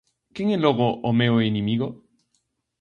Quen 0.35 0.47
é 0.55 0.57
logo 0.65 0.87
o 1.09 1.11
meu 1.19 1.33
inimigo? 1.51 1.87